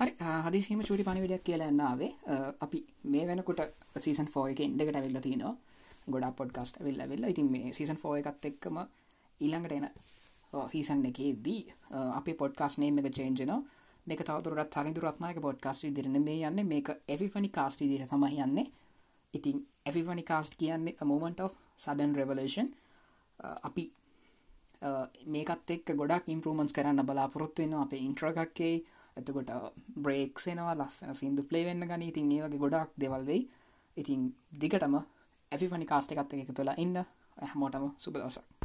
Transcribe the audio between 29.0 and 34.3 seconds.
එතකොට බ්‍රේක්ෂෙනවා ලස්සන සිින්දු පලේවෙන්න ගනී. ඉතින් ඒවගේ ගොඩක් දෙවල්වෙයි ඉතින්